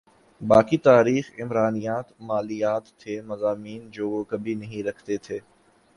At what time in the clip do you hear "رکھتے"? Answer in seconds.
4.83-5.17